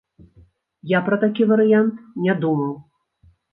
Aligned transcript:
Я 0.91 1.01
пра 1.09 1.19
такі 1.25 1.47
варыянт 1.53 1.95
не 2.27 2.39
думаў. 2.47 2.75